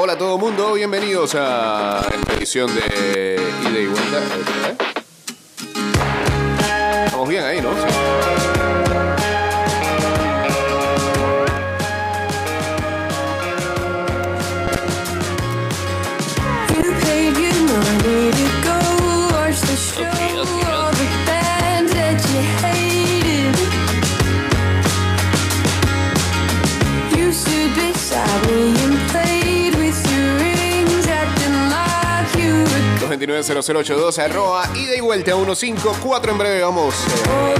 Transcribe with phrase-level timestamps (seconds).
[0.00, 3.36] Hola a todo mundo, bienvenidos a esta edición de
[3.68, 4.18] Ida y Vuelta.
[4.68, 4.76] ¿eh?
[7.06, 7.70] Estamos bien ahí, ¿no?
[33.28, 36.32] 629-0082, arroba ida y vuelta 154.
[36.32, 36.94] En breve vamos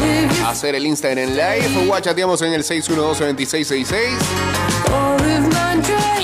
[0.00, 1.90] eh, a hacer el Instagram en live.
[1.90, 4.08] O chateamos en el 612-2666.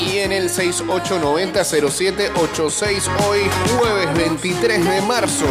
[0.01, 3.41] Y en el 6890-0786, hoy
[3.79, 5.47] jueves 23 de marzo.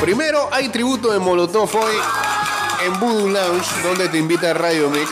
[0.00, 1.96] Primero hay tributo de Molotov hoy
[2.84, 5.10] en Voodoo Lounge, donde te invita Radio Mix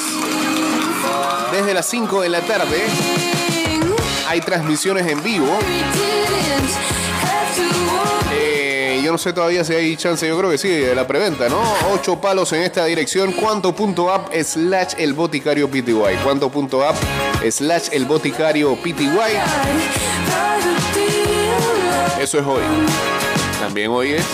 [1.52, 3.33] desde las 5 de la tarde
[4.34, 5.46] hay transmisiones en vivo.
[8.32, 11.48] Eh, yo no sé todavía si hay chance, yo creo que sí, de la preventa,
[11.48, 11.62] ¿no?
[11.92, 13.30] Ocho palos en esta dirección.
[13.30, 16.16] ¿Cuánto punto app slash el boticario PTY?
[16.24, 16.96] ¿Cuánto punto app
[17.48, 19.08] slash el boticario PTY?
[22.20, 22.62] Eso es hoy.
[23.60, 24.24] También hoy es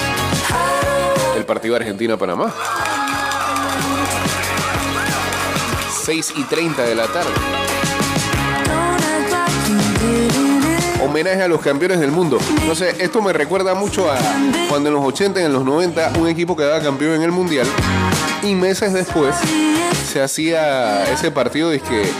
[1.36, 2.54] el partido Argentina-Panamá.
[6.04, 7.79] 6 y 30 de la tarde.
[11.02, 12.38] Homenaje a los campeones del mundo.
[12.66, 14.18] No sé, esto me recuerda mucho a
[14.68, 17.66] cuando en los 80 y en los 90 un equipo quedaba campeón en el mundial
[18.42, 19.34] y meses después
[20.10, 22.10] se hacía ese partido de que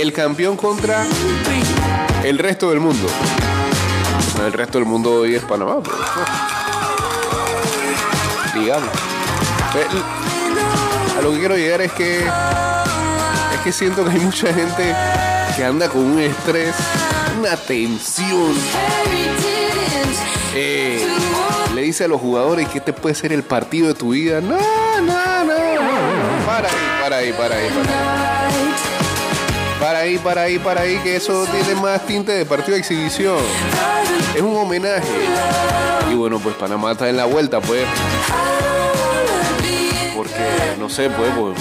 [0.00, 1.04] el campeón contra
[2.24, 3.06] el resto del mundo.
[4.44, 5.96] El resto del mundo hoy es Panamá, pero,
[8.62, 8.88] digamos.
[11.18, 14.94] A lo que quiero llegar es que es que siento que hay mucha gente
[15.58, 16.72] que anda con un estrés,
[17.36, 18.54] una tensión.
[20.54, 21.04] Eh,
[21.74, 24.40] le dice a los jugadores que este puede ser el partido de tu vida.
[24.40, 25.44] No, no, no.
[25.44, 26.46] no.
[26.46, 28.74] Para ahí, para ahí, para ahí, para ahí.
[29.80, 33.38] Para ahí, para ahí, para ahí, que eso tiene más tinte de partido de exhibición.
[34.36, 35.08] Es un homenaje.
[36.08, 37.84] Y bueno, pues Panamá está en la vuelta, pues.
[40.78, 41.58] No sé, pues, pues,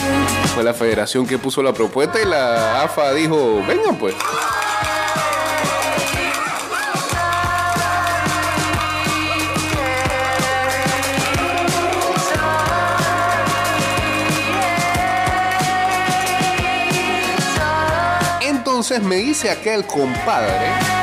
[0.53, 4.15] fue la federación que puso la propuesta y la AFA dijo, vengan pues.
[18.41, 20.96] Entonces me dice acá el compadre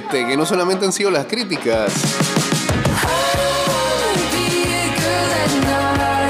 [0.00, 1.92] este, que no solamente han sido las críticas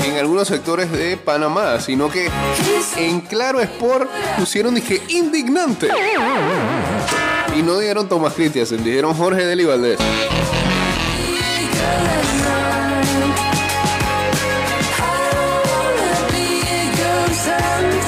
[0.05, 2.29] en algunos sectores de Panamá, sino que
[2.97, 5.89] en Claro Sport pusieron dije indignante.
[7.57, 9.99] Y no dijeron Tomás Cristian, dijeron Jorge Deli Valdés.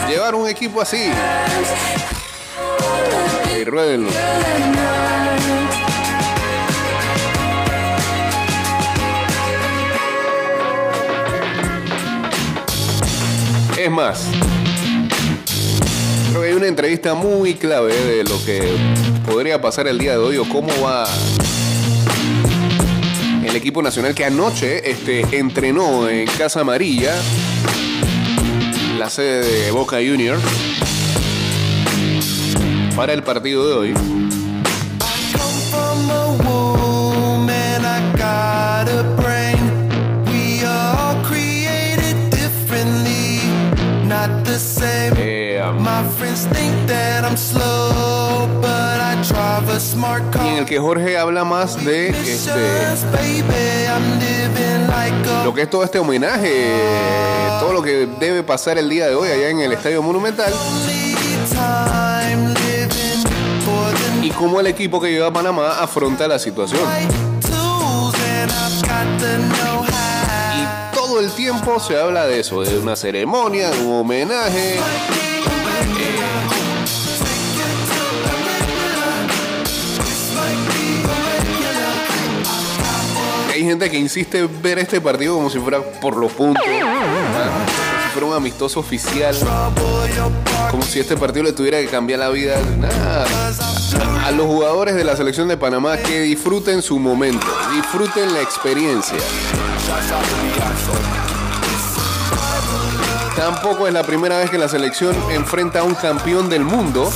[0.09, 1.11] Llevar un equipo así.
[3.56, 4.11] Y ruédenlo.
[13.82, 14.28] Es más,
[16.31, 18.62] creo que hay una entrevista muy clave de lo que
[19.26, 21.04] podría pasar el día de hoy o cómo va
[23.44, 27.12] el equipo nacional que anoche este, entrenó en Casa Amarilla,
[29.00, 30.41] la sede de Boca Juniors,
[32.94, 34.31] para el partido de hoy.
[44.27, 45.15] Not the same.
[45.83, 50.78] My friends think that I'm slow, but I drive a smart y en el que
[50.78, 52.50] Jorge habla más de este,
[55.44, 56.70] lo que es todo este homenaje,
[57.61, 60.52] todo lo que debe pasar el día de hoy allá en el Estadio Monumental
[64.23, 66.81] y cómo el equipo que lleva a Panamá afronta la situación.
[71.43, 74.79] Tiempo se habla de eso, de una ceremonia, de un homenaje.
[83.53, 88.05] Hay gente que insiste en ver este partido como si fuera por los puntos, como
[88.05, 89.35] si fuera un amistoso oficial,
[90.71, 92.56] como si este partido le tuviera que cambiar la vida.
[92.79, 93.27] Nada.
[93.94, 99.19] A los jugadores de la selección de Panamá que disfruten su momento, disfruten la experiencia.
[103.37, 107.11] Tampoco es la primera vez que la selección enfrenta a un campeón del mundo.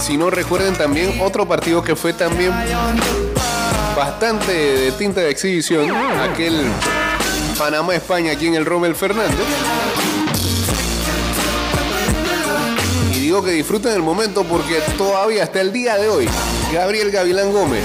[0.00, 2.52] Si no recuerden también otro partido que fue también
[3.96, 5.90] bastante de tinta de exhibición,
[6.20, 6.64] aquel
[7.58, 9.44] Panamá-España aquí en el Rommel Fernández.
[13.42, 16.28] Que disfruten el momento porque todavía hasta el día de hoy,
[16.72, 17.82] Gabriel Gavilán Gómez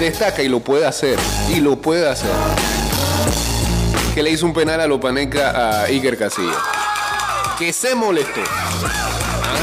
[0.00, 1.18] destaca y lo puede hacer,
[1.48, 2.30] y lo puede hacer.
[4.14, 6.56] Que le hizo un penal a Lopaneca a Iker Casillas.
[7.58, 8.40] Que se molestó.
[8.84, 9.58] ¿Ah?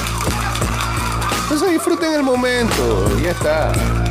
[1.43, 4.02] Entonces disfruten el momento, ya está.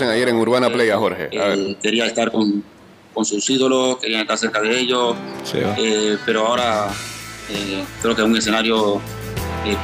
[0.00, 1.28] Hacen ayer en Urbana Play a Jorge.
[1.38, 1.58] A ver.
[1.58, 2.64] Eh, quería estar con,
[3.12, 5.14] con sus ídolos, quería estar cerca de ellos,
[5.44, 6.88] Sí, eh, pero ahora
[7.50, 9.00] eh, creo que es un escenario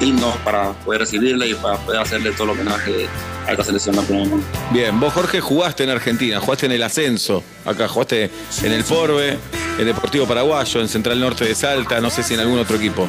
[0.00, 3.06] digno para poder recibirle y para poder hacerle todo el homenaje
[3.46, 4.38] a esta selección mundo.
[4.72, 8.30] Bien, vos Jorge jugaste en Argentina, jugaste en el ascenso, acá jugaste
[8.62, 9.36] en el Forbe,
[9.78, 13.06] en Deportivo Paraguayo, en Central Norte de Salta, no sé si en algún otro equipo.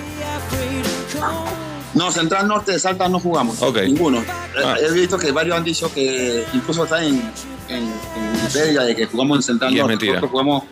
[1.97, 3.77] No, Central Norte de Salta no jugamos, Ok.
[3.85, 4.23] ninguno.
[4.63, 4.75] Ah.
[4.79, 7.15] He visto que varios han dicho que incluso está en,
[7.69, 9.91] en, en Wikipedia de que jugamos en Central Y es Norte.
[9.93, 10.13] mentira.
[10.13, 10.63] Nosotros jugamos,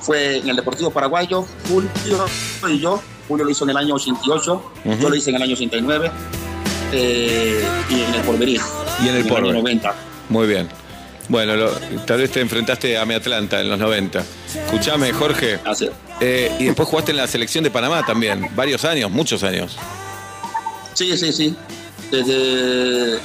[0.00, 1.90] fue en el Deportivo Paraguayo, Julio
[2.68, 3.02] y yo.
[3.26, 4.98] Julio lo hizo en el año 88, Ujú.
[5.02, 6.10] yo lo hice en el año 89
[6.92, 8.60] eh, y en el Porvenir.
[9.04, 9.54] Y en el año Porvenir.
[9.54, 9.94] 90.
[10.30, 10.68] Muy bien.
[11.28, 11.70] Bueno, lo-
[12.06, 14.24] tal vez te enfrentaste a mi Atlanta en los 90.
[14.64, 15.58] Escuchame, Jorge.
[15.64, 15.90] Así es.
[16.20, 18.48] eh, y después jugaste en la selección de Panamá también.
[18.56, 19.76] Varios años, muchos años.
[20.98, 21.54] Sí, sí, sí.
[22.10, 23.20] Desde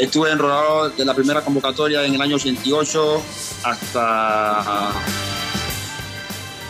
[0.00, 3.20] estuve enrolado de la primera convocatoria en el año 88
[3.64, 4.92] hasta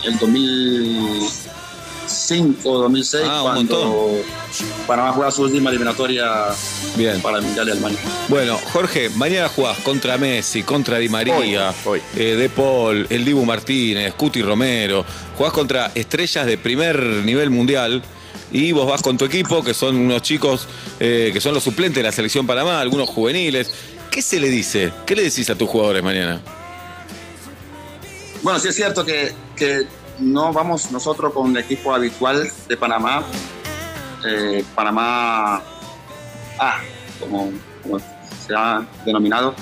[0.04, 4.10] el 2005, 2006, Ah, un cuando
[4.86, 6.46] Panamá juega su última eliminatoria
[6.96, 7.20] Bien.
[7.20, 7.98] para el Mundial de Alemania.
[8.28, 12.00] Bueno, Jorge, mañana jugás contra Messi, contra Di María, Hoy, hoy.
[12.16, 15.04] eh, De Paul, el Dibu Martínez, Cuti Romero.
[15.36, 18.02] Jugás contra estrellas de primer nivel mundial.
[18.50, 20.68] Y vos vas con tu equipo, que son unos chicos
[21.00, 23.70] eh, que son los suplentes de la selección Panamá, algunos juveniles.
[24.10, 24.92] ¿Qué se le dice?
[25.04, 26.40] ¿Qué le decís a tus jugadores mañana?
[28.42, 29.86] Bueno, sí es cierto que, que
[30.18, 33.24] no vamos nosotros con el equipo habitual de Panamá.
[34.26, 35.62] Eh, Panamá
[36.58, 36.80] A,
[37.20, 39.54] como, como se ha denominado.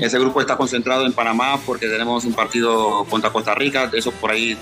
[0.00, 3.90] Ese grupo está concentrado en Panamá porque tenemos un partido contra Costa Rica.
[3.92, 4.56] Eso por ahí,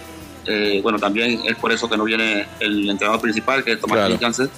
[0.46, 4.19] eh, bueno, también es por eso que no viene el entrenador principal, que es Tomás
[4.19, 4.50] Claro.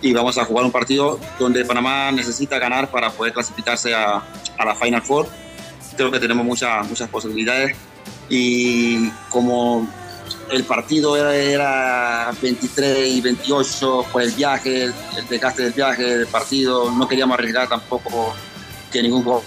[0.00, 4.22] Y vamos a jugar un partido donde Panamá necesita ganar para poder clasificarse a,
[4.58, 5.26] a la Final Four.
[5.96, 7.74] Creo que tenemos muchas muchas posibilidades.
[8.28, 9.88] Y como
[10.50, 16.26] el partido era, era 23 y 28 por el viaje, el desgaste del viaje, del
[16.26, 18.34] partido, no queríamos arriesgar tampoco
[18.92, 19.42] que ningún jugador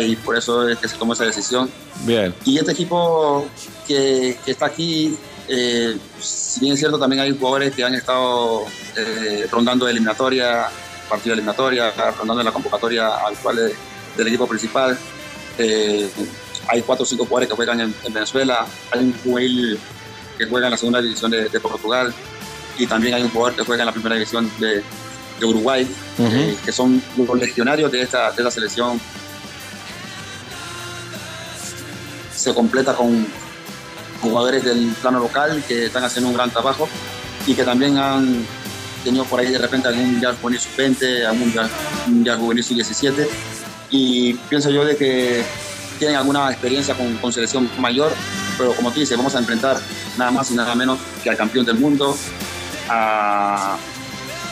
[0.00, 1.70] y por eso es que se tomó esa decisión.
[2.04, 2.34] Bien.
[2.44, 3.46] Y este equipo
[3.88, 5.16] que, que está aquí,
[5.48, 8.66] eh, si bien es cierto, también hay jugadores que han estado
[8.96, 10.68] eh, rondando de eliminatoria,
[11.08, 13.74] partido de eliminatoria, rondando la convocatoria actual de-
[14.16, 14.96] del equipo principal.
[15.58, 16.08] Eh,
[16.68, 19.78] hay cuatro o cinco jugadores que juegan en, en Venezuela, hay un juvenil
[20.36, 22.12] que juega en la segunda división de, de Portugal
[22.78, 24.82] y también hay un jugador que juega en la primera división de,
[25.40, 29.00] de Uruguay, eh, que son los legionarios de esta, de esta selección.
[32.36, 33.26] Se completa con
[34.28, 36.88] jugadores del plano local que están haciendo un gran trabajo
[37.46, 38.44] y que también han
[39.04, 41.54] tenido por ahí de repente algún mundial juvenil sub-20, algún
[42.06, 43.28] mundial, juvenil sub-17
[43.90, 45.44] y pienso yo de que
[45.98, 48.12] tienen alguna experiencia con, con selección mayor,
[48.56, 49.78] pero como tú dices, vamos a enfrentar
[50.16, 52.16] nada más y nada menos que al campeón del mundo,
[52.88, 53.76] a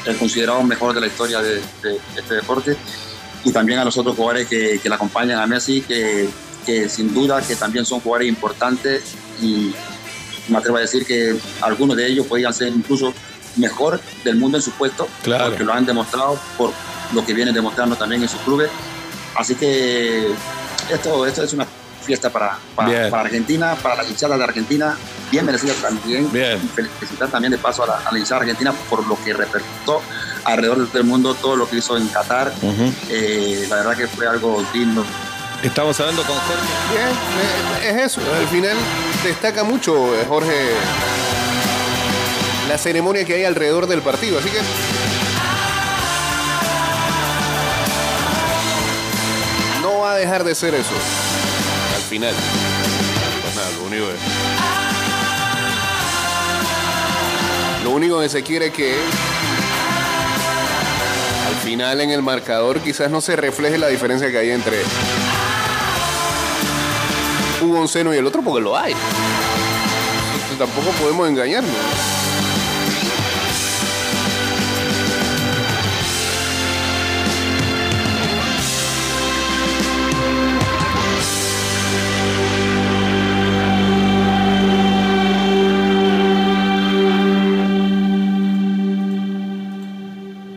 [0.06, 2.76] el considerado mejor de la historia de, de este deporte
[3.44, 6.28] y también a los otros jugadores que, que le acompañan a Messi, que,
[6.64, 9.02] que sin duda que también son jugadores importantes
[9.40, 9.74] y
[10.48, 13.12] me atrevo a decir que algunos de ellos podrían ser incluso
[13.56, 15.46] mejor del mundo en su puesto, Claro.
[15.46, 16.72] porque lo han demostrado por
[17.12, 18.68] lo que vienen demostrando también en sus clubes.
[19.34, 20.28] Así que
[20.90, 21.66] esto, esto es una
[22.04, 24.96] fiesta para, para, Argentina, para la hinchada de Argentina,
[25.30, 26.30] bien merecida también.
[26.30, 26.60] Bien.
[26.98, 30.00] Felicitar también de paso a la, a la hinchada argentina por lo que repercutó
[30.44, 32.52] alrededor del mundo, todo lo que hizo en Qatar.
[33.10, 35.04] Eh, la verdad que fue algo digno.
[35.62, 36.62] Estamos hablando con Jorge.
[36.92, 37.08] Bien,
[37.82, 38.20] eh, es eso.
[38.38, 38.76] Al final
[39.22, 40.70] destaca mucho, eh, Jorge,
[42.68, 44.38] la ceremonia que hay alrededor del partido.
[44.38, 44.58] Así que.
[49.82, 50.94] No va a dejar de ser eso.
[51.94, 52.34] Al final.
[53.42, 54.20] Pues nada, lo único es.
[57.84, 58.96] Lo único que se quiere es que
[61.46, 64.82] al final en el marcador quizás no se refleje la diferencia que hay entre
[67.66, 68.94] un onceno y el otro porque lo hay.
[70.58, 71.72] Tampoco podemos engañarnos.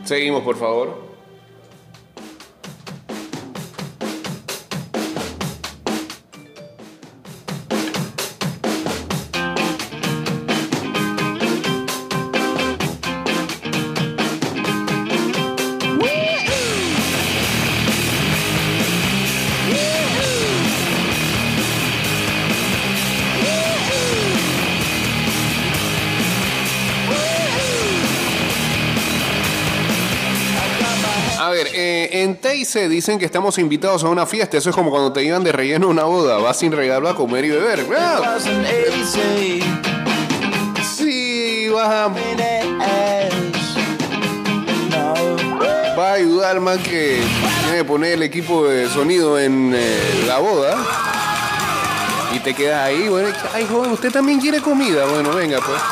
[0.04, 1.09] Seguimos, por favor.
[32.72, 34.56] Teise dicen que estamos invitados a una fiesta.
[34.56, 36.38] Eso es como cuando te iban de relleno a una boda.
[36.38, 37.84] Vas sin regalo a comer y beber.
[40.96, 42.06] Sí, vas a,
[45.98, 47.20] va a ayudar man que
[47.64, 50.76] tiene poner el equipo de sonido en eh, la boda.
[52.32, 55.06] Y te quedas ahí, bueno, ay joven, usted también quiere comida.
[55.06, 55.82] Bueno, venga, pues.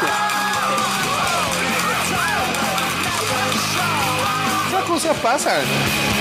[4.69, 6.18] Esas cosas pasan.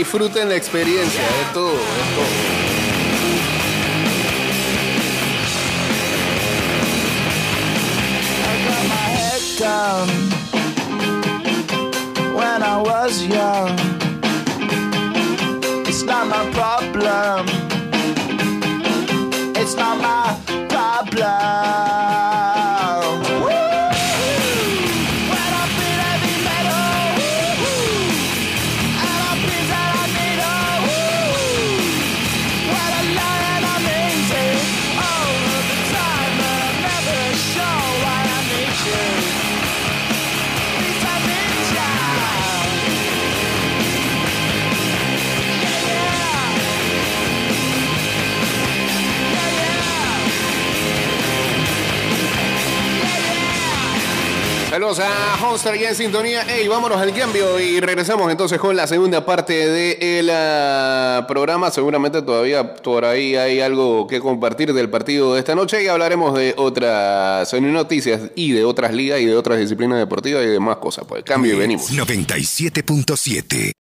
[0.00, 1.78] Disfruten la experiencia, es todo, es
[2.16, 2.26] todo.
[12.34, 13.76] When I was young.
[15.86, 17.46] It's not my problem.
[19.54, 20.19] It's not my
[54.80, 56.40] Saludos a Honster ya en sintonía.
[56.44, 61.70] Ey, vámonos al cambio y regresamos entonces con la segunda parte del ah, programa.
[61.70, 66.32] Seguramente todavía por ahí hay algo que compartir del partido de esta noche y hablaremos
[66.32, 70.78] de otras noticias y de otras ligas y de otras disciplinas deportivas y de más
[70.78, 71.04] cosas.
[71.06, 71.92] Pues cambio y venimos.
[71.92, 73.72] 97.7.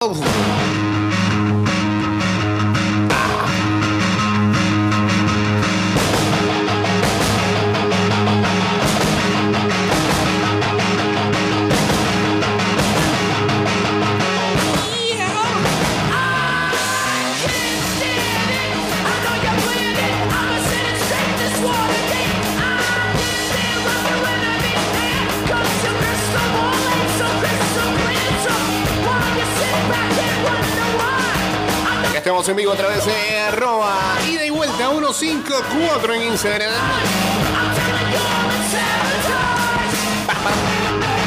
[32.48, 33.94] estamos en vivo a través de arroba
[34.26, 36.70] ida y vuelta 154 en Instagram.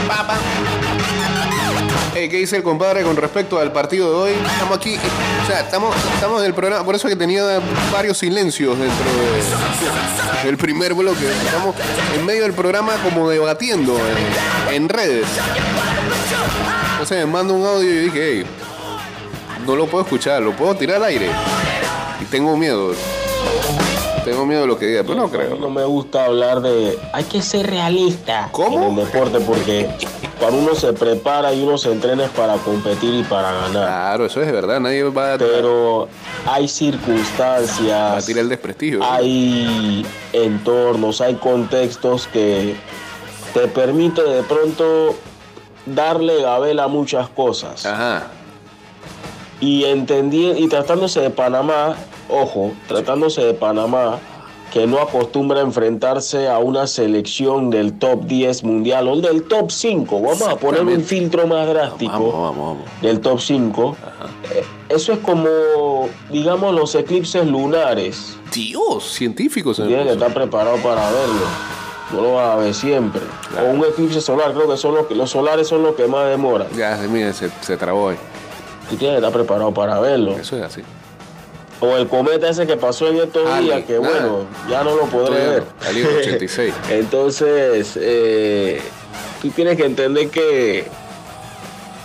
[0.07, 0.37] Pa, pa.
[2.15, 4.31] Eh, ¿Qué dice el compadre con respecto al partido de hoy?
[4.51, 4.95] Estamos aquí,
[5.43, 7.43] o sea, estamos, estamos en el programa, por eso que tenía
[7.91, 11.25] varios silencios dentro de- del primer bloque.
[11.45, 11.75] Estamos
[12.15, 13.95] en medio del programa como debatiendo
[14.71, 15.25] en, redes.
[16.93, 18.45] Entonces me manda un audio y dije, hey,
[19.65, 21.29] no lo puedo escuchar, lo puedo tirar al aire.
[22.21, 22.93] Y tengo miedo.
[24.23, 25.55] Tengo miedo de lo que diga, pero no creo.
[25.55, 26.97] No me gusta hablar de.
[27.11, 28.83] Hay que ser realista ¿Cómo?
[28.83, 29.89] en el deporte porque
[30.39, 33.71] cuando uno se prepara y uno se entrena es para competir y para ganar.
[33.71, 34.79] Claro, eso es verdad.
[34.79, 36.07] Nadie va a, Pero
[36.45, 38.99] hay a circunstancias, tirar el desprestigio.
[39.03, 42.75] hay entornos, hay contextos que
[43.55, 45.15] te permiten de pronto
[45.87, 47.87] darle gabela a muchas cosas.
[47.87, 48.27] Ajá.
[49.61, 51.95] Y entendí, y tratándose de Panamá,
[52.29, 54.17] ojo, tratándose de Panamá,
[54.73, 59.69] que no acostumbra a enfrentarse a una selección del top 10 mundial o del top
[59.69, 63.01] 5, vamos a poner un filtro más drástico Vamos, vamos, vamos.
[63.01, 63.97] del top 5.
[64.55, 65.49] Eh, Eso es como,
[66.31, 68.37] digamos, los eclipses lunares.
[68.53, 69.77] Dios, científicos.
[69.77, 71.45] Tienes que estar preparado para verlo.
[72.13, 73.21] No lo vas a ver siempre.
[73.61, 76.67] O un eclipse solar, creo que son los los solares son los que más demoran.
[76.75, 78.17] Ya, mire, se, se trabó ahí.
[78.91, 80.37] Tú tienes que estar preparado para verlo.
[80.37, 80.81] Eso es así.
[81.79, 85.05] O el cometa ese que pasó en estos Ali, días, que bueno, ya no lo
[85.05, 85.63] podré ver.
[85.87, 86.73] Ali del 86.
[86.89, 88.81] Entonces, eh,
[89.41, 90.85] tú tienes que entender que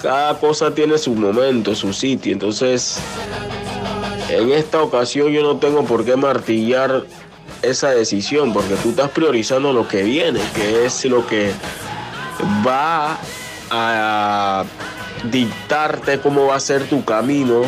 [0.01, 2.33] cada cosa tiene su momento, su sitio.
[2.33, 2.99] Entonces,
[4.31, 7.03] en esta ocasión yo no tengo por qué martillar
[7.63, 11.51] esa decisión, porque tú estás priorizando lo que viene, que es lo que
[12.65, 13.19] va
[13.73, 14.65] a
[15.31, 17.63] dictarte cómo va a ser tu camino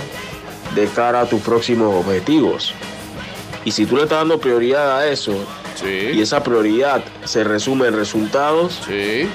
[0.74, 2.74] de cara a tus próximos objetivos.
[3.64, 5.34] Y si tú le estás dando prioridad a eso,
[5.84, 9.28] y esa prioridad se resume en resultados, Sí.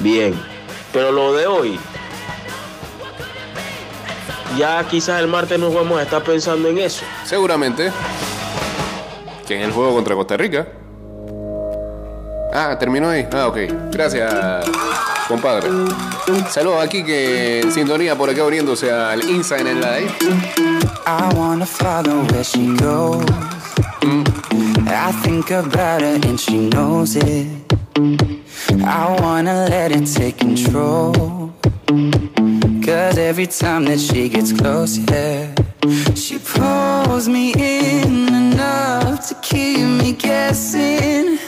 [0.00, 0.34] bien.
[0.92, 1.78] Pero lo de hoy,
[4.56, 7.04] ya quizás el martes nos vamos a estar pensando en eso.
[7.24, 7.92] Seguramente.
[9.46, 10.66] Que en el juego contra Costa Rica.
[12.52, 13.26] Ah, terminó ahí.
[13.32, 13.58] Ah, ok.
[13.90, 14.32] Gracias,
[15.28, 15.68] compadre.
[16.50, 20.10] Saludos aquí que en sintonía por acá abriéndose al Insta en el live.
[21.06, 23.24] I wanna follow where she goes.
[24.90, 27.46] I think about her and she knows it.
[28.84, 31.52] I wanna let it take control.
[32.84, 35.54] Cause every time that she gets close, yeah,
[36.14, 41.38] she pulls me in enough to keep me guessing.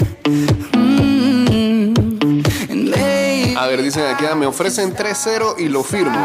[3.70, 6.18] Ver, dicen aquí, ah, me ofrecen 3-0 y lo firmo.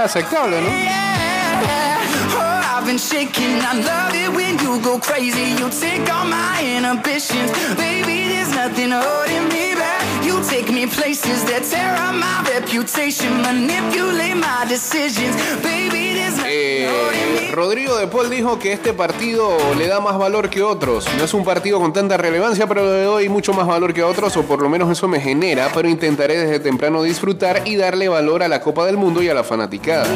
[0.00, 0.68] Aceptable, ¿no?
[2.36, 2.84] Oh.
[7.76, 9.51] Baby, there's nothing holding
[10.52, 13.40] take me places that tear up my reputation.
[13.40, 15.34] Manipulate my decisions.
[15.62, 20.00] Baby, there's nothing holding me Eh, Rodrigo de Paul dijo que este partido le da
[20.00, 21.06] más valor que otros.
[21.16, 24.06] No es un partido con tanta relevancia, pero le doy mucho más valor que a
[24.06, 28.08] otros, o por lo menos eso me genera, pero intentaré desde temprano disfrutar y darle
[28.10, 30.06] valor a la Copa del Mundo y a la fanaticada.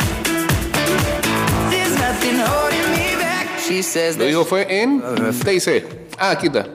[4.19, 5.03] Lo dijo fue en
[5.43, 5.85] TIC.
[6.19, 6.67] Ah, aquí está.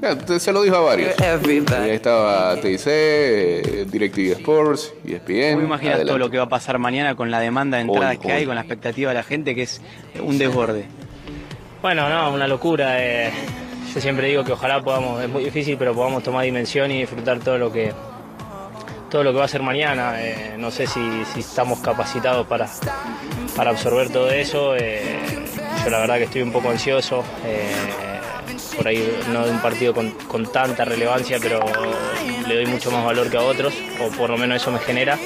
[0.00, 1.14] Ya, Se lo dijo a varios.
[1.20, 2.80] Ahí estaba TIC,
[3.90, 5.54] DirecTV Sports, ESPN.
[5.54, 8.18] ¿Cómo imaginas todo lo que va a pasar mañana con la demanda de entradas Hoy,
[8.18, 9.80] que hay, con la expectativa de la gente, que es
[10.22, 10.84] un desborde?
[11.82, 13.04] Bueno, no, una locura.
[13.04, 13.30] eh,
[13.94, 17.38] yo siempre digo que ojalá podamos, es muy difícil, pero podamos tomar dimensión y disfrutar
[17.40, 17.92] todo lo que
[19.10, 20.22] todo lo que va a ser mañana.
[20.22, 21.00] eh, no sé si,
[21.32, 22.68] si estamos capacitados para,
[23.56, 24.76] para absorber todo eso.
[24.76, 25.18] eh,
[25.82, 27.24] yo la verdad que estoy un poco ansioso.
[27.44, 28.17] eh,
[28.76, 31.60] por ahí no de un partido con, con tanta relevancia, pero
[32.46, 35.18] le doy mucho más valor que a otros, o por lo menos eso me genera.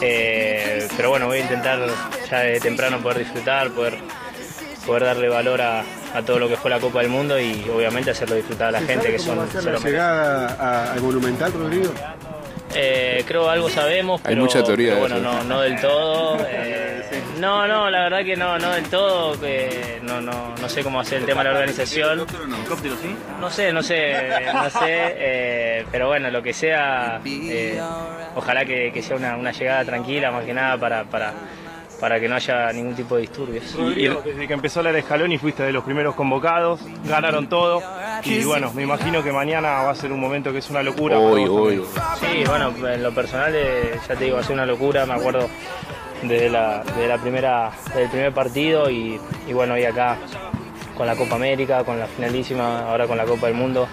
[0.00, 1.78] Eh, pero bueno, voy a intentar
[2.30, 3.94] ya de temprano poder disfrutar, poder
[4.86, 5.82] poder darle valor a,
[6.14, 8.80] a todo lo que fue la Copa del Mundo y obviamente hacerlo disfrutar a la
[8.82, 9.88] gente que son se lo merece.
[9.88, 11.90] llegada al Monumental, Rodrigo?
[12.74, 16.36] Eh, creo algo sabemos, Hay pero, mucha teoría pero bueno, no, no del todo.
[16.46, 16.83] eh,
[17.38, 19.38] no, no, la verdad que no, no del todo.
[19.40, 22.26] que no, no, no sé cómo hacer el tema de la organización.
[23.40, 24.80] No sé, no sé, no sé,
[25.16, 27.80] eh, pero bueno, lo que sea, eh,
[28.34, 31.32] ojalá que, que sea una, una llegada tranquila, más que nada para, para,
[32.00, 33.74] para que no haya ningún tipo de disturbios.
[33.74, 37.82] Rodrigo, desde que empezó la era escalón y fuiste de los primeros convocados, ganaron todo.
[38.24, 41.18] Y bueno, me imagino que mañana va a ser un momento que es una locura.
[41.18, 41.82] Hoy, hoy.
[42.20, 45.48] Sí, bueno, en lo personal, eh, ya te digo, ha sido una locura, me acuerdo
[46.22, 49.18] desde la, desde la primera, desde el primer partido y,
[49.52, 50.16] bueno, hoy acá
[50.96, 53.88] con la Copa América, con la finalísima, ahora con la Copa del Mundo,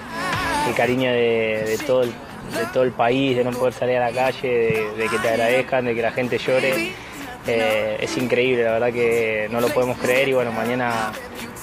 [0.67, 4.11] el cariño de, de todo, el, de todo el país, de no poder salir a
[4.11, 6.91] la calle, de, que te agradezcan, de que la gente llore.
[7.47, 11.11] eh, es increíble, la verdad que no lo podemos creer y bueno, mañana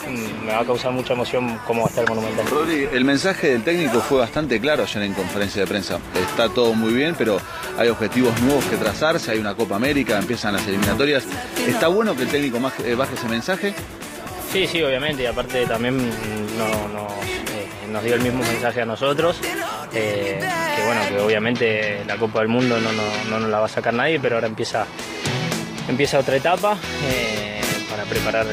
[0.08, 2.46] me va a causar mucha emoción cómo va a estar el Monumental.
[2.46, 5.98] Rodri, el mensaje del técnico fue bastante claro ayer en conferencia de prensa.
[6.14, 7.40] Está todo muy bien, pero
[7.78, 11.24] hay objetivos nuevos que trazarse, hay una Copa América, empiezan las eliminatorias.
[11.66, 13.74] ¿Está bueno que el técnico eh, baje ese mensaje?
[14.52, 15.98] Sí, sí, obviamente, y aparte también
[16.56, 19.38] no, no, eh, nos dio el mismo mensaje a nosotros,
[19.92, 20.40] eh,
[20.74, 23.68] que bueno, que obviamente la Copa del Mundo no, no, no nos la va a
[23.68, 24.86] sacar nadie, pero ahora empieza,
[25.86, 26.78] empieza otra etapa
[27.10, 28.46] eh, para preparar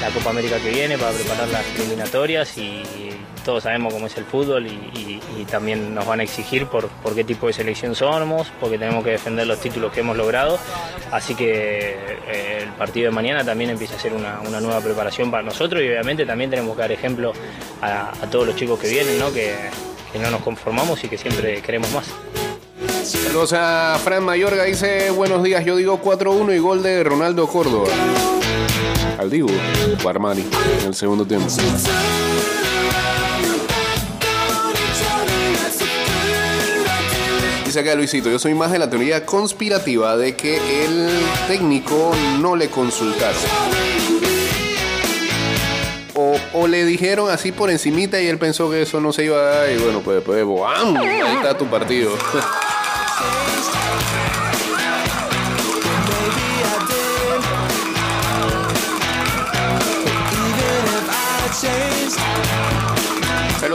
[0.00, 2.82] la Copa América que viene, para preparar las eliminatorias y
[3.44, 7.46] todos sabemos cómo es el fútbol y, también nos van a exigir por, qué tipo
[7.46, 10.58] de selección somos, porque tenemos que defender los títulos que hemos logrado.
[11.10, 11.96] Así que
[12.28, 15.88] eh, el partido de mañana también empieza a ser una, nueva preparación para nosotros y
[15.88, 17.32] obviamente también tenemos que dar ejemplo
[17.80, 19.32] a, todos los chicos que vienen, ¿no?
[19.32, 19.54] Que
[20.20, 22.08] no nos conformamos y que siempre queremos más.
[23.08, 27.88] Saludos a Fran Mayorga, dice buenos días, yo digo 4-1 y gol de Ronaldo Córdoba.
[29.16, 29.48] Al Dibu,
[30.06, 30.44] Armani,
[30.82, 31.46] en el segundo tiempo.
[37.64, 41.08] Dice acá Luisito, yo soy más de la teoría conspirativa de que el
[41.46, 43.40] técnico no le consultaron.
[46.52, 49.42] O, le dijeron así por encimita y él pensó que eso no se iba a
[49.42, 50.96] dar y bueno, pues después, ¡bam!
[50.96, 52.10] Ahí está tu partido.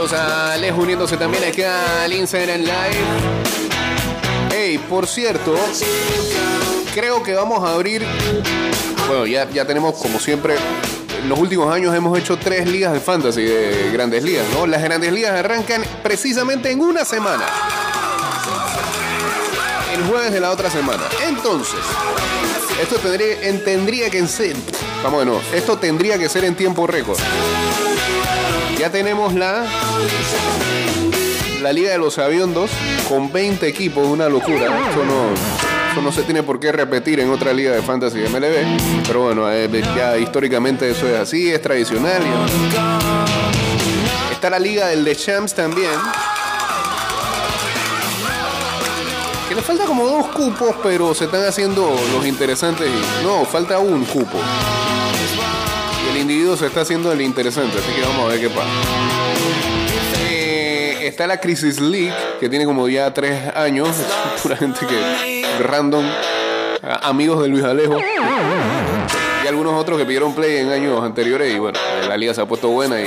[0.06, 3.04] Saludos a Les uniéndose también aquí al Instagram Live.
[4.52, 5.56] Hey, por cierto,
[6.94, 8.04] creo que vamos a abrir.
[9.06, 10.56] Bueno, ya, ya tenemos como siempre.
[11.22, 14.66] En los últimos años hemos hecho tres ligas de fantasy de grandes ligas, ¿no?
[14.66, 17.46] Las grandes ligas arrancan precisamente en una semana.
[19.94, 21.02] El jueves de la otra semana.
[21.26, 21.78] Entonces,
[22.82, 24.56] esto tendría, en- tendría que ser.
[25.02, 25.40] Vamos de nuevo.
[25.54, 27.18] Esto tendría que ser en tiempo récord.
[28.78, 29.64] Ya tenemos la
[31.62, 32.70] la Liga de los Aviondos
[33.08, 34.66] con 20 equipos, una locura.
[34.90, 35.02] Eso
[35.94, 39.04] no, no se tiene por qué repetir en otra liga de fantasy de MLB.
[39.06, 42.20] Pero bueno, eh, ya históricamente eso es así, es tradicional.
[44.30, 45.88] Está la Liga del The Champs también.
[49.54, 52.88] Le falta como dos cupos, pero se están haciendo los interesantes.
[52.88, 54.38] y- no, falta un cupo.
[56.06, 58.68] Y el individuo se está haciendo el interesante, así que vamos a ver qué pasa.
[60.20, 63.88] Eh, está la Crisis League, que tiene como ya tres años.
[64.36, 66.04] Es pura gente que random.
[67.02, 67.96] Amigos de Luis Alejo.
[69.44, 71.54] Y algunos otros que pidieron play en años anteriores.
[71.54, 73.00] Y bueno, la liga se ha puesto buena.
[73.00, 73.04] y-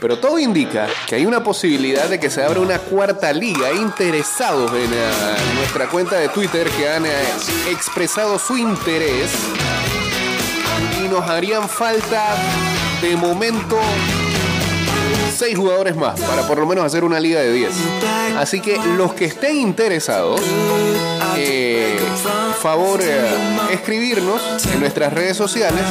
[0.00, 3.72] pero todo indica que hay una posibilidad de que se abra una cuarta liga.
[3.72, 5.10] Interesados en eh,
[5.56, 7.10] nuestra cuenta de Twitter que han eh,
[7.70, 9.30] expresado su interés.
[11.04, 12.36] Y nos harían falta
[13.00, 13.78] de momento
[15.36, 17.70] seis jugadores más para por lo menos hacer una liga de 10.
[18.38, 20.40] Así que los que estén interesados,
[21.36, 21.98] eh,
[22.62, 23.28] favor eh,
[23.72, 25.82] escribirnos en nuestras redes sociales,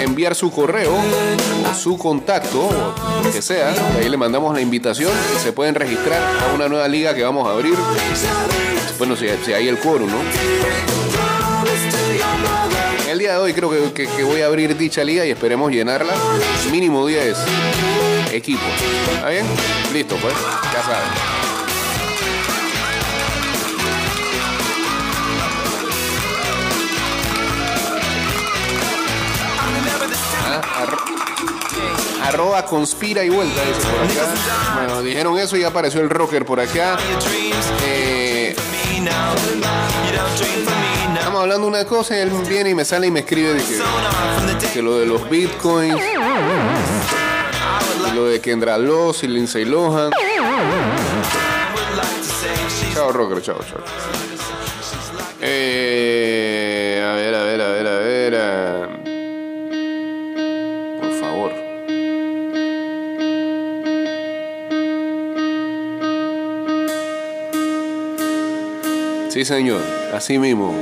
[0.00, 5.12] enviar su correo o su contacto o lo que sea, ahí le mandamos la invitación
[5.36, 7.74] y se pueden registrar a una nueva liga que vamos a abrir.
[8.98, 10.18] Bueno, si, hay el quórum, ¿no?
[13.10, 15.70] El día de hoy creo que, que- que voy a abrir dicha liga y esperemos
[15.70, 16.12] llenarla.
[16.70, 17.36] Mínimo 10
[18.32, 18.64] equipos.
[19.14, 19.46] ¿Está bien?
[19.92, 20.34] Listo, pues.
[20.72, 21.35] Ya saben.
[32.26, 33.60] Arroba conspira y vuelta.
[34.74, 36.96] Bueno, dijeron eso y apareció el rocker por acá.
[37.84, 38.54] Eh,
[41.16, 43.62] Estamos hablando una cosa él viene y me sale y me escribe de
[44.72, 45.94] que, lo de los bitcoins,
[48.14, 50.10] lo de Kendra Loss y Lindsay Lohan.
[52.94, 53.80] Chao, rocker, chao, chao.
[55.40, 56.15] Eh,
[69.36, 69.82] Sí, señor.
[70.14, 70.74] Así mismo,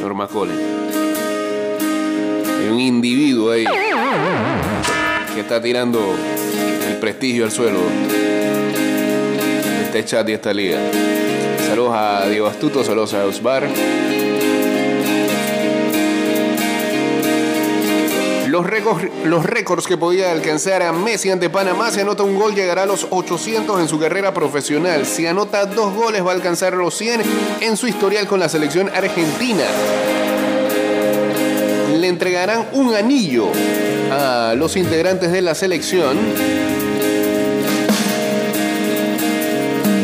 [0.00, 0.52] Norma Cole.
[2.56, 3.64] Hay un individuo ahí
[5.34, 6.14] que está tirando
[6.88, 7.80] el prestigio al suelo
[9.82, 10.78] este chat y esta liga.
[11.66, 13.64] Saludos a Diego Astuto, saludos a Osbar.
[19.24, 22.86] Los récords, que podía alcanzar a Messi ante Panamá, si anota un gol llegará a
[22.86, 25.06] los 800 en su carrera profesional.
[25.06, 27.22] Si anota dos goles va a alcanzar los 100
[27.60, 29.62] en su historial con la selección argentina.
[32.00, 33.46] Le entregarán un anillo
[34.10, 36.18] a los integrantes de la selección.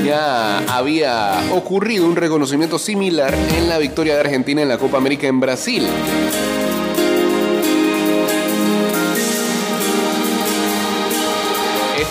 [0.06, 5.26] Ya había ocurrido un reconocimiento similar en la victoria de Argentina en la Copa América
[5.26, 5.88] en Brasil.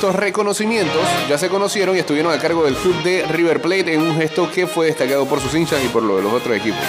[0.03, 4.01] Estos reconocimientos ya se conocieron y estuvieron a cargo del club de River Plate en
[4.01, 6.81] un gesto que fue destacado por sus hinchas y por lo de los otros equipos.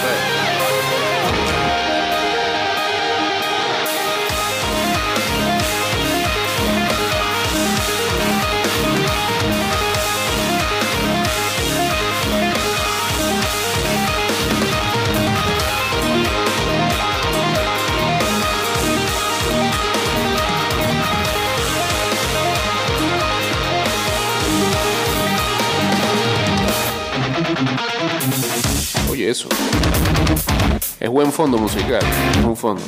[29.25, 29.49] Eso.
[30.99, 31.99] Es buen fondo musical.
[32.37, 32.83] Es un fondo.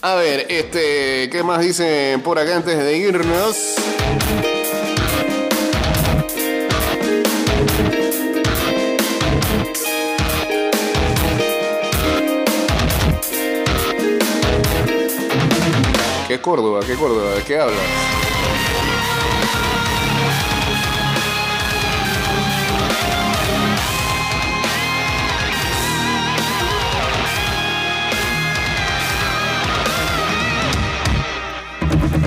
[0.00, 3.74] A ver, este, ¿qué más dicen por acá antes de irnos?
[16.26, 16.80] ¿Qué Córdoba?
[16.86, 17.34] ¿Qué Córdoba?
[17.34, 18.19] ¿De qué hablas?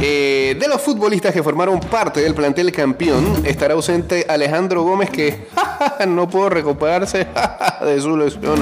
[0.06, 5.48] Eh, de los futbolistas que formaron parte del plantel campeón, estará ausente Alejandro Gómez que
[6.10, 7.26] no pudo recuperarse
[7.86, 8.60] de su lesión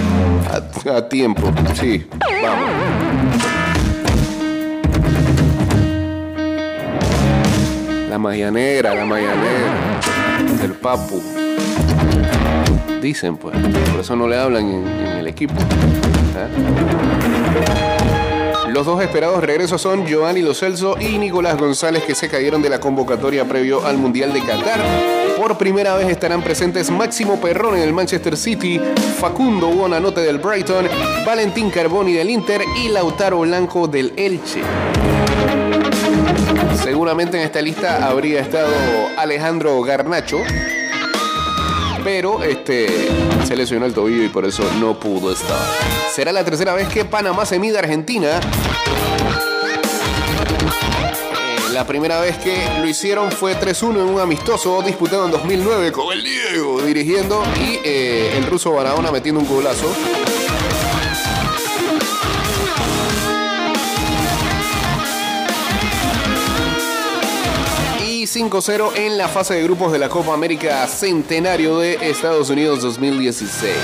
[0.87, 1.51] a, tiempo.
[1.73, 2.07] Sí,
[2.43, 2.69] vamos.
[8.07, 9.33] La magia la magia.
[10.63, 11.23] El papu.
[13.01, 13.57] Dicen pues.
[13.89, 15.55] Por eso no le hablan en, el equipo.
[18.71, 22.69] Los dos esperados regresos son Giovanni Lo Celso y Nicolás González que se cayeron de
[22.69, 24.79] la convocatoria previo al Mundial de Qatar.
[25.35, 28.79] Por primera vez estarán presentes Máximo Perrón en el Manchester City,
[29.19, 30.87] Facundo Buonanotte del Brighton,
[31.25, 34.61] Valentín Carboni del Inter y Lautaro Blanco del Elche.
[36.81, 38.71] Seguramente en esta lista habría estado
[39.17, 40.37] Alejandro Garnacho,
[42.05, 42.87] pero este
[43.45, 45.57] se lesionó el tobillo y por eso no pudo estar.
[46.13, 48.39] Será la tercera vez que Panamá se mide a Argentina.
[51.39, 55.91] Eh, La primera vez que lo hicieron fue 3-1 en un amistoso disputado en 2009
[55.91, 59.87] con el Diego dirigiendo y eh, el ruso Barahona metiendo un golazo.
[68.33, 72.81] Y 5-0 en la fase de grupos de la Copa América Centenario de Estados Unidos
[72.81, 73.75] 2016.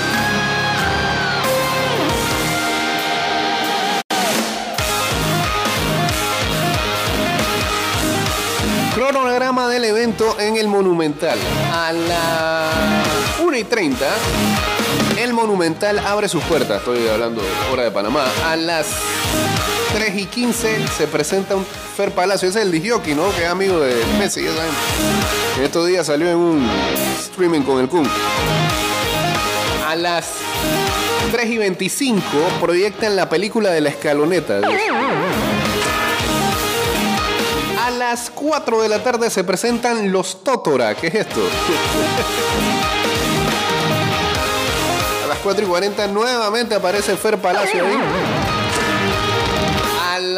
[8.94, 11.38] Cronograma del evento en el Monumental.
[11.72, 14.06] A las 1 y 30,
[15.20, 16.78] el Monumental abre sus puertas.
[16.78, 18.24] Estoy hablando hora de Panamá.
[18.46, 18.86] A las
[19.92, 22.48] 3 y 15 se presenta un Fer Palacio.
[22.48, 23.34] Ese es el disjockey, ¿no?
[23.34, 24.70] Que es amigo de Messi, ya saben.
[25.58, 26.70] En estos días salió en un
[27.20, 28.08] streaming con el Kun.
[29.86, 30.26] A las
[31.32, 32.20] 3 y 25
[32.60, 34.60] proyectan la película de la escaloneta.
[37.84, 40.94] A las 4 de la tarde se presentan los Totora.
[40.94, 41.40] ¿Qué es esto?
[45.24, 47.96] A las 4 y 40 nuevamente aparece Fer Palacio ahí.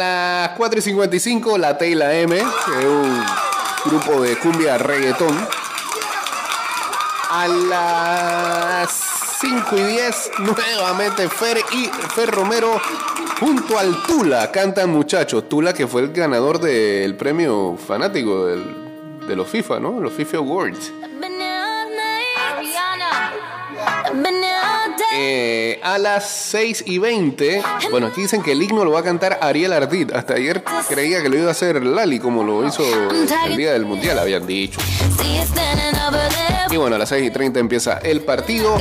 [0.01, 3.23] Las 4 y 55 la T y la M, un
[3.85, 5.37] grupo de cumbia reggaetón.
[7.29, 8.89] A las
[9.41, 11.85] 5 y 10 nuevamente Fer y
[12.15, 12.81] Fer Romero
[13.39, 15.47] junto al Tula cantan muchachos.
[15.47, 19.99] Tula que fue el ganador del premio fanático de los FIFA, ¿no?
[19.99, 20.91] Los FIFA Awards.
[25.23, 29.03] Eh, a las 6 y 20, bueno, aquí dicen que el himno lo va a
[29.03, 30.11] cantar Ariel Ardit.
[30.13, 32.83] Hasta ayer creía que lo iba a hacer Lali, como lo hizo
[33.45, 34.79] el día del mundial, habían dicho.
[36.71, 38.75] Y bueno, a las 6 y 30 empieza el partido.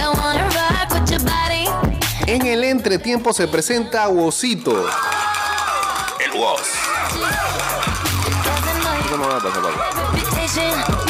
[2.27, 4.87] En el entretiempo se presenta Wosito.
[6.25, 6.61] El Wos.
[10.57, 11.10] No.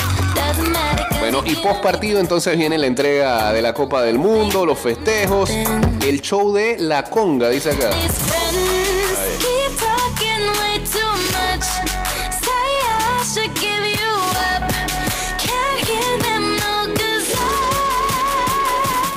[1.31, 5.49] Bueno, y post partido entonces viene la entrega de la Copa del Mundo, los festejos,
[5.49, 7.90] el show de la conga, dice acá.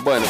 [0.03, 0.25] Bueno,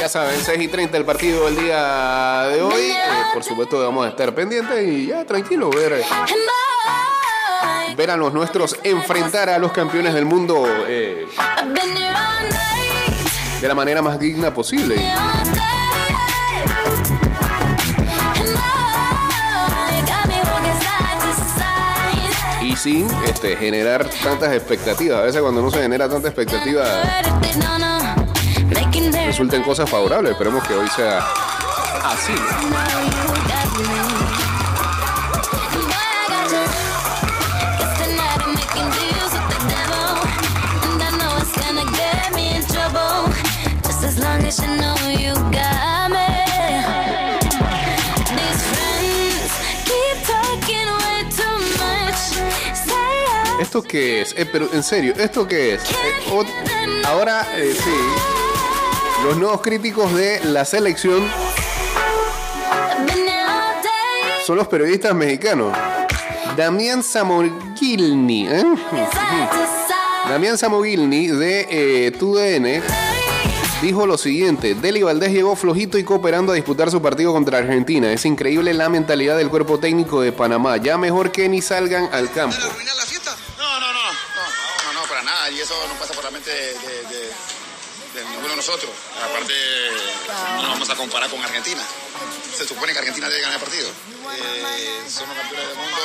[0.00, 2.82] ya saben, 6 y 30 el partido del día de hoy.
[2.82, 2.96] Eh,
[3.32, 6.02] por supuesto vamos a estar pendientes y ya tranquilo, ver,
[7.98, 11.26] ver a los nuestros enfrentar a los campeones del mundo eh,
[13.60, 14.94] de la manera más digna posible.
[22.62, 25.18] Y sin este, generar tantas expectativas.
[25.18, 26.84] A veces cuando no se genera tanta expectativa
[29.26, 30.32] resulten cosas favorables.
[30.32, 31.18] Esperemos que hoy sea
[32.04, 33.37] así.
[53.60, 54.34] ¿Esto qué es?
[54.38, 55.82] Eh, pero en serio, ¿esto qué es?
[55.90, 57.90] Eh, ahora, eh, sí.
[59.24, 61.28] Los nuevos críticos de la selección
[64.46, 65.76] son los periodistas mexicanos.
[66.56, 68.64] Damián Samogilny, ¿eh?
[70.26, 73.07] Damián Samogilny de eh, TUDN
[73.82, 78.12] dijo lo siguiente: Deli Valdés llegó flojito y cooperando a disputar su partido contra Argentina.
[78.12, 80.76] Es increíble la mentalidad del cuerpo técnico de Panamá.
[80.76, 82.56] Ya mejor que ni salgan al campo.
[82.56, 83.36] arruinar la fiesta?
[83.58, 85.50] No, no, no, no, no, no, para nada.
[85.50, 88.90] Y eso no pasa por la mente de, ninguno de nosotros.
[89.22, 89.54] Aparte,
[90.56, 91.82] no nos vamos a comparar con Argentina.
[92.56, 93.88] Se supone que Argentina debe ganar el partido.
[93.88, 96.00] Eh, son los campeones del mundo,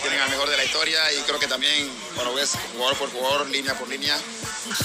[0.00, 3.48] tienen al mejor de la historia y creo que también, cuando ves jugador por jugador,
[3.50, 4.16] línea por línea,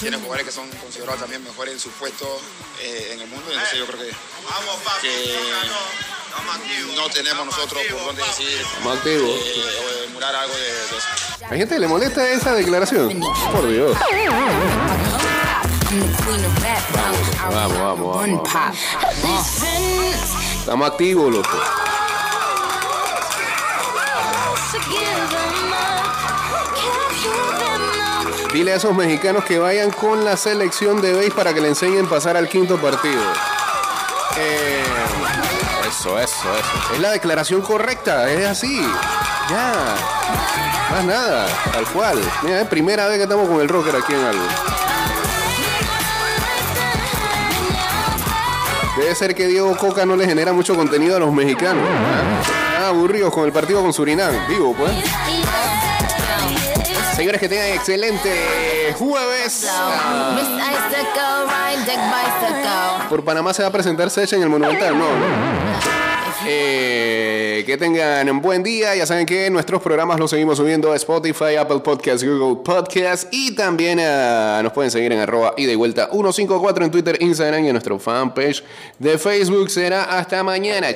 [0.00, 2.40] tienen jugadores que son considerados también mejores en su puesto
[2.80, 3.44] eh, en el mundo.
[3.50, 4.10] Entonces yo creo que,
[5.02, 5.38] que
[6.96, 8.60] no tenemos nosotros por dónde decir
[8.92, 9.40] activos.
[9.44, 10.96] eh, o emular algo de, de eso.
[11.50, 13.20] ¿A gente le molesta esa declaración?
[13.52, 13.96] Por Dios.
[17.50, 19.48] Vamos, vamos, vamos, vamos.
[20.60, 21.58] Estamos activos, loco.
[28.52, 32.06] Dile a esos mexicanos que vayan con la selección de base para que le enseñen
[32.06, 33.22] pasar al quinto partido.
[34.38, 34.82] Eh,
[35.86, 36.94] eso, eso, eso.
[36.94, 38.80] Es la declaración correcta, es así.
[39.50, 39.72] Ya.
[40.90, 42.18] Más nada, tal cual.
[42.42, 44.44] Mira, es primera vez que estamos con el rocker aquí en algo.
[48.96, 51.86] Debe ser que Diego Coca no le genera mucho contenido a los mexicanos.
[51.86, 52.88] ¿ah?
[52.88, 54.32] Aburridos con el partido con Surinam.
[54.48, 54.92] Vivo, pues.
[57.18, 59.66] Señores, que tengan excelente jueves.
[59.68, 60.38] Ah,
[63.08, 65.04] por Panamá se va a presentar Secha en el Monumental, no.
[66.46, 68.94] Eh, que tengan un buen día.
[68.94, 73.52] Ya saben que nuestros programas los seguimos subiendo a Spotify, Apple Podcasts, Google Podcasts y
[73.56, 77.66] también ah, nos pueden seguir en arroba ida y vuelta 154 en Twitter, Instagram y
[77.66, 78.62] en nuestro fanpage
[78.96, 79.70] de Facebook.
[79.70, 80.86] Será hasta mañana.